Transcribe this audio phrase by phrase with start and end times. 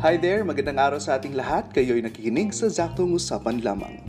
[0.00, 1.76] Hi there, magandang araw sa ating lahat.
[1.76, 4.00] Kayo'y nakikinig sa Zaktong Usapan lamang.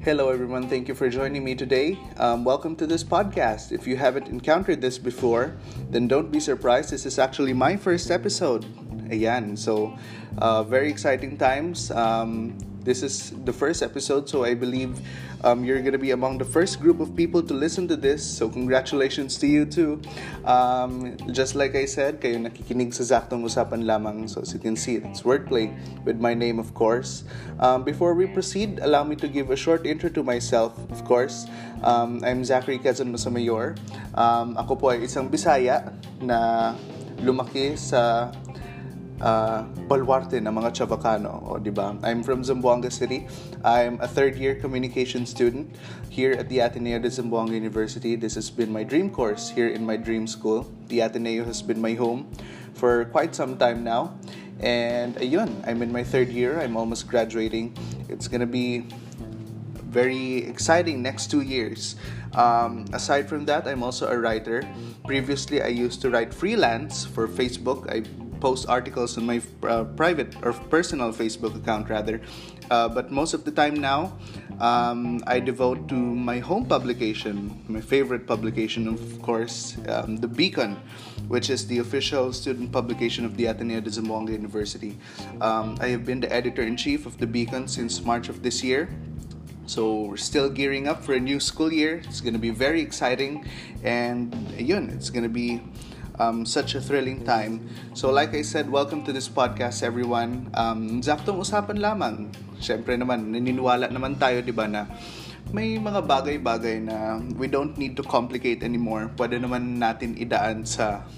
[0.00, 2.00] Hello everyone, thank you for joining me today.
[2.16, 3.68] Um, welcome to this podcast.
[3.68, 5.52] If you haven't encountered this before,
[5.92, 6.96] then don't be surprised.
[6.96, 8.64] This is actually my first episode.
[9.12, 9.92] Ayan, so
[10.40, 11.92] uh, very exciting times.
[11.92, 14.98] Um, this is the first episode, so I believe
[15.44, 18.24] um, you're going to be among the first group of people to listen to this.
[18.24, 20.00] So, congratulations to you too.
[20.44, 24.28] Um, just like I said, kayo nakikinig sa Zaktong Usapan lamang.
[24.28, 25.70] So, as you can see, it's wordplay
[26.04, 27.24] with my name, of course.
[27.60, 31.46] Um, before we proceed, allow me to give a short intro to myself, of course.
[31.82, 33.78] Um, I'm Zachary Quezon Masamayor.
[34.14, 36.74] Um, ako po ay isang Bisaya na
[37.22, 38.30] lumaki sa
[39.20, 41.96] uh, ng mga Chavacano, o di ba?
[42.02, 43.26] I'm from Zamboanga City.
[43.64, 45.74] I'm a third year communication student
[46.08, 48.16] here at the Ateneo de Zamboanga University.
[48.16, 50.70] This has been my dream course here in my dream school.
[50.88, 52.30] The Ateneo has been my home
[52.74, 54.14] for quite some time now.
[54.60, 56.58] And ayun, I'm in my third year.
[56.60, 57.76] I'm almost graduating.
[58.08, 58.86] It's gonna be
[59.88, 61.96] very exciting next two years.
[62.34, 64.62] Um, aside from that, I'm also a writer.
[65.06, 67.88] Previously, I used to write freelance for Facebook.
[67.88, 68.04] I
[68.40, 72.20] post articles on my uh, private or personal Facebook account rather.
[72.70, 74.12] Uh, but most of the time now,
[74.60, 80.76] um, I devote to my home publication, my favorite publication, of course, um, The Beacon,
[81.28, 84.98] which is the official student publication of the Ateneo de Zamboanga University.
[85.40, 88.62] Um, I have been the editor in chief of The Beacon since March of this
[88.62, 88.88] year.
[89.66, 92.00] So we're still gearing up for a new school year.
[92.04, 93.44] It's going to be very exciting,
[93.84, 95.60] and yun, it's going to be
[96.18, 97.64] um, such a thrilling time.
[97.94, 100.50] So like I said, welcome to this podcast everyone.
[100.52, 102.34] Um, zaktong usapan lamang.
[102.58, 104.90] Siyempre naman, naniniwala naman tayo, di ba, na
[105.54, 109.08] may mga bagay-bagay na we don't need to complicate anymore.
[109.16, 111.08] Pwede naman natin idaan sa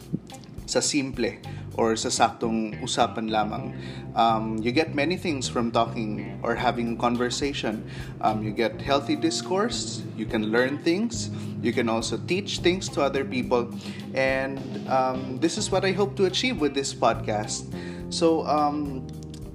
[0.70, 1.42] sa simple
[1.74, 3.74] or sa saktong usapan lamang.
[4.14, 7.86] Um, you get many things from talking or having conversation.
[8.20, 11.30] Um, you get healthy discourse, you can learn things,
[11.62, 13.70] you can also teach things to other people.
[14.14, 17.68] And um, this is what I hope to achieve with this podcast.
[18.10, 19.06] So, um,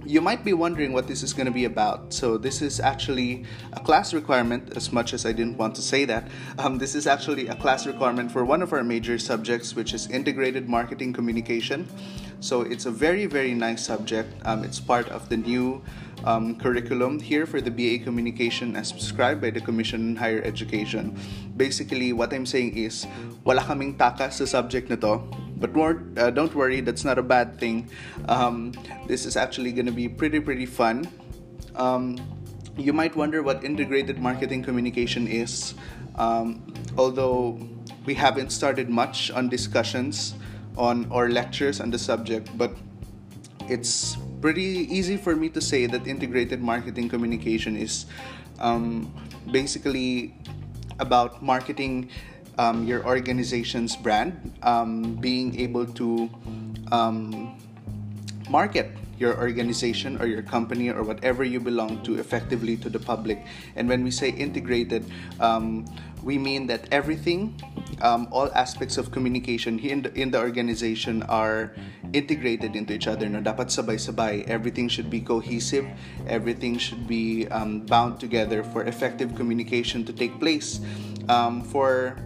[0.05, 2.13] you might be wondering what this is going to be about.
[2.13, 6.05] So, this is actually a class requirement, as much as I didn't want to say
[6.05, 6.27] that.
[6.59, 10.07] Um, this is actually a class requirement for one of our major subjects, which is
[10.07, 11.87] integrated marketing communication.
[12.39, 14.29] So, it's a very, very nice subject.
[14.45, 15.81] Um, it's part of the new
[16.23, 21.17] um, curriculum here for the BA Communication as prescribed by the Commission on Higher Education.
[21.57, 23.07] Basically, what I'm saying is,
[23.43, 25.21] wala kaming taka sa subject na to
[25.57, 25.75] but
[26.17, 27.89] uh, don't worry, that's not a bad thing.
[28.27, 28.73] Um,
[29.07, 31.07] this is actually going to be pretty, pretty fun.
[31.75, 32.17] Um,
[32.77, 35.75] you might wonder what integrated marketing communication is,
[36.15, 36.61] um,
[36.97, 37.59] although
[38.05, 40.35] we haven't started much on discussions
[40.77, 42.75] on or lectures on the subject, but
[43.69, 48.05] it's pretty easy for me to say that integrated marketing communication is
[48.59, 49.11] um,
[49.51, 50.35] basically
[50.99, 52.09] about marketing
[52.57, 56.29] um, your organization's brand, um, being able to
[56.91, 57.57] um,
[58.49, 63.45] market your organization or your company or whatever you belong to effectively to the public.
[63.75, 65.05] And when we say integrated,
[65.39, 65.85] um,
[66.21, 67.55] we mean that everything,
[68.01, 71.71] um, all aspects of communication in the, in the organization are
[72.11, 73.29] integrated into each other.
[73.29, 74.47] No, dapat sabay-sabay.
[74.49, 75.87] Everything should be cohesive.
[76.27, 80.81] Everything should be um, bound together for effective communication to take place.
[81.29, 82.17] Um, for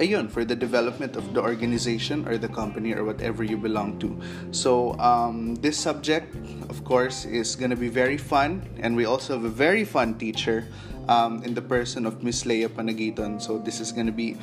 [0.00, 4.18] ayun, for the development of the organization or the company or whatever you belong to.
[4.50, 6.34] So, um, this subject,
[6.68, 10.16] of course, is going to be very fun, and we also have a very fun
[10.16, 10.66] teacher
[11.08, 13.40] um, in the person of Miss Leia Panagiton.
[13.40, 14.36] So, this is going to be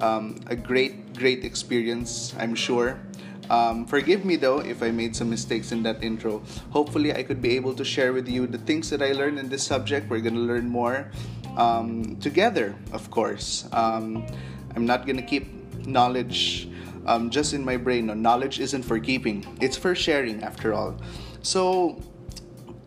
[0.00, 2.98] um, a great, great experience, I'm sure.
[3.50, 6.40] Um, forgive me though if I made some mistakes in that intro.
[6.70, 9.48] Hopefully, I could be able to share with you the things that I learned in
[9.48, 10.08] this subject.
[10.08, 11.10] We're to learn more
[11.56, 13.66] um, together, of course.
[13.72, 14.24] Um,
[14.76, 15.48] I'm not gonna keep
[15.86, 16.68] knowledge
[17.06, 18.06] um, just in my brain.
[18.06, 20.96] No, knowledge isn't for keeping; it's for sharing, after all.
[21.42, 22.00] So,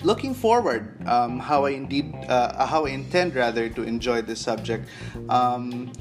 [0.03, 4.88] looking forward, um, how I indeed, uh, how I intend rather to enjoy this subject.
[5.30, 5.91] Um,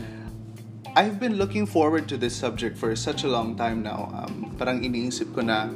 [0.95, 4.13] I've been looking forward to this subject for such a long time now.
[4.13, 5.73] Um, parang iniisip ko na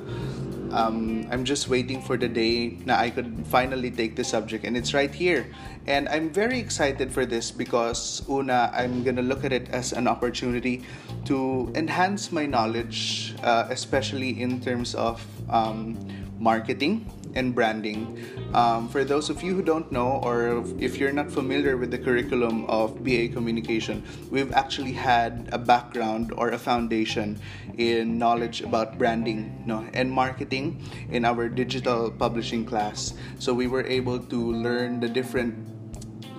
[0.72, 4.76] um, I'm just waiting for the day that I could finally take the subject, and
[4.76, 5.46] it's right here.
[5.86, 10.08] And I'm very excited for this because, una, I'm gonna look at it as an
[10.08, 10.82] opportunity
[11.26, 15.96] to enhance my knowledge, uh, especially in terms of um,
[16.38, 18.18] marketing and branding.
[18.54, 21.98] Um, for those of you who don't know, or if you're not familiar with the
[21.98, 27.38] curriculum of BA Communication, we've actually had a background or a foundation
[27.76, 30.80] in knowledge about branding no, and marketing
[31.12, 33.12] in our digital publishing class.
[33.38, 35.54] So we were able to learn the different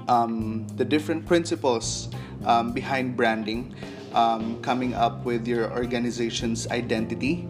[0.07, 2.07] um, the different principles
[2.45, 3.75] um, behind branding,
[4.13, 7.45] um, coming up with your organization's identity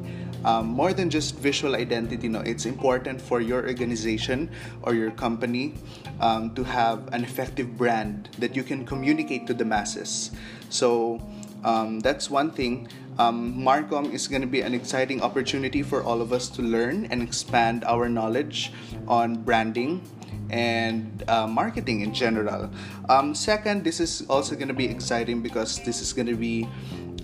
[0.46, 4.50] um, more than just visual identity no it's important for your organization
[4.84, 5.74] or your company
[6.20, 10.32] um, to have an effective brand that you can communicate to the masses
[10.70, 11.22] so
[11.64, 12.88] um, that's one thing
[13.20, 17.06] um, Marcom is going to be an exciting opportunity for all of us to learn
[17.06, 18.72] and expand our knowledge
[19.08, 20.02] on branding
[20.50, 22.70] and uh, marketing in general.
[23.10, 26.68] Um, second, this is also going to be exciting because this is going to be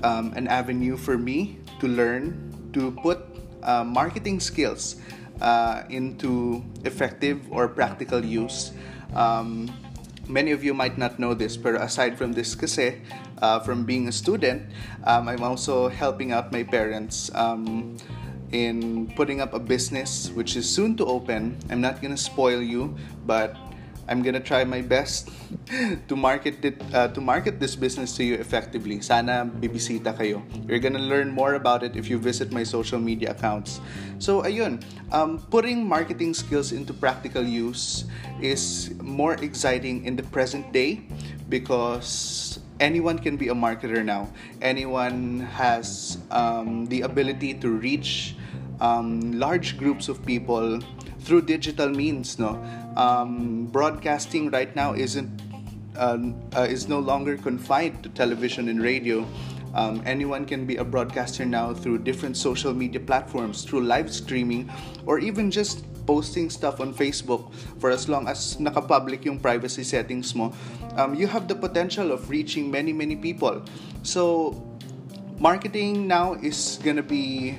[0.03, 2.35] um, an avenue for me to learn
[2.73, 3.23] to put
[3.63, 4.97] uh, marketing skills
[5.41, 8.71] uh, into effective or practical use.
[9.15, 9.71] Um,
[10.27, 13.01] many of you might not know this, but aside from this kasi,
[13.41, 14.63] uh, from being a student,
[15.03, 17.97] um, I'm also helping out my parents um,
[18.51, 21.57] in putting up a business which is soon to open.
[21.69, 22.95] I'm not gonna spoil you,
[23.25, 23.57] but
[24.07, 25.31] I'm gonna try my best
[26.07, 28.99] to market it uh, to market this business to you effectively.
[28.99, 30.43] Sana bibisita kayo.
[30.67, 33.79] You're gonna learn more about it if you visit my social media accounts.
[34.19, 34.83] So ayun,
[35.15, 38.05] um, putting marketing skills into practical use
[38.43, 41.07] is more exciting in the present day
[41.47, 44.27] because anyone can be a marketer now.
[44.61, 48.35] Anyone has um, the ability to reach
[48.81, 50.83] um, large groups of people
[51.23, 52.37] through digital means.
[52.37, 52.59] No,
[52.95, 55.31] um, broadcasting right now isn't
[55.95, 56.17] uh,
[56.55, 59.25] uh, is no longer confined to television and radio.
[59.73, 64.69] Um, anyone can be a broadcaster now through different social media platforms, through live streaming,
[65.05, 70.35] or even just posting stuff on Facebook for as long as naka-public yung privacy settings
[70.35, 70.53] mo.
[70.95, 73.63] Um, you have the potential of reaching many, many people.
[74.03, 74.61] So,
[75.39, 77.57] marketing now is gonna be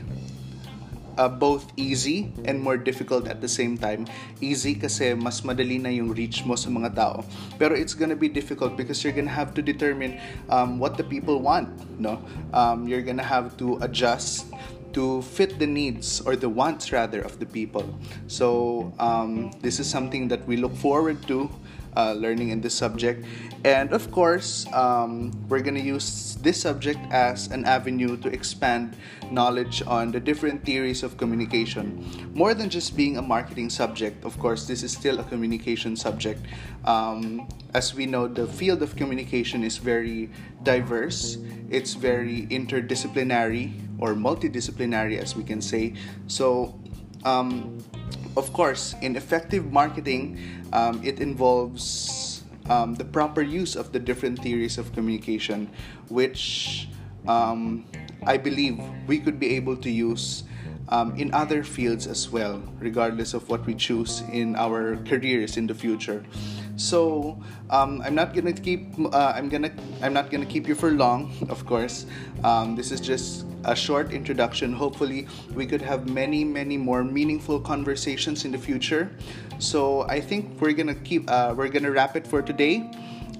[1.18, 4.06] uh, both easy and more difficult at the same time.
[4.40, 7.24] Easy kasi mas madali na yung reach mo sa mga tao.
[7.58, 10.20] Pero it's gonna be difficult because you're gonna have to determine
[10.50, 11.70] um, what the people want.
[11.98, 12.22] No,
[12.52, 14.50] um, you're gonna have to adjust
[14.94, 17.82] to fit the needs or the wants rather of the people.
[18.28, 21.50] So um, this is something that we look forward to
[21.96, 23.24] uh, learning in this subject.
[23.64, 28.96] And of course, um, we're going to use this subject as an avenue to expand
[29.30, 32.04] knowledge on the different theories of communication.
[32.34, 36.44] More than just being a marketing subject, of course, this is still a communication subject.
[36.84, 40.30] Um, as we know, the field of communication is very
[40.62, 41.38] diverse,
[41.70, 45.94] it's very interdisciplinary or multidisciplinary, as we can say.
[46.26, 46.78] So,
[47.24, 47.78] um,
[48.36, 50.38] of course, in effective marketing,
[50.72, 55.70] um, it involves um, the proper use of the different theories of communication,
[56.08, 56.88] which
[57.28, 57.84] um,
[58.26, 60.44] I believe we could be able to use
[60.88, 65.66] um, in other fields as well, regardless of what we choose in our careers in
[65.66, 66.24] the future.
[66.76, 68.92] So um, I'm not gonna keep.
[68.98, 69.70] Uh, I'm gonna.
[70.02, 71.32] I'm not gonna keep you for long.
[71.48, 72.06] Of course,
[72.42, 74.72] um, this is just a short introduction.
[74.72, 79.10] Hopefully, we could have many, many more meaningful conversations in the future.
[79.58, 81.30] So I think we're gonna keep.
[81.30, 82.90] Uh, we're gonna wrap it for today.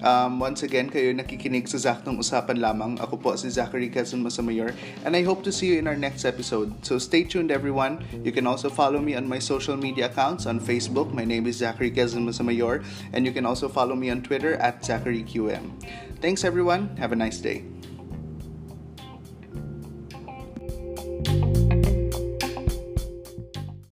[0.03, 2.99] Um, once again, kayo nakikinig sa Zaktong Usapan lamang.
[2.99, 6.25] Ako po si Zacharee Quezon Masamayor and I hope to see you in our next
[6.29, 6.73] episode.
[6.85, 8.03] So stay tuned everyone.
[8.21, 11.09] You can also follow me on my social media accounts on Facebook.
[11.09, 12.83] My name is Zacharee Quezon Masamayor
[13.13, 15.63] and you can also follow me on Twitter at ZacharyQM.
[16.21, 16.97] Thanks everyone.
[16.97, 17.74] Have a nice day.